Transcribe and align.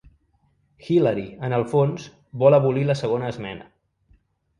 Hillary, 0.85 1.25
en 1.49 1.53
el 1.57 1.65
fons, 1.73 2.07
vol 2.45 2.57
abolir 2.61 2.87
la 2.87 2.97
segona 3.03 3.29
esmena. 3.35 3.69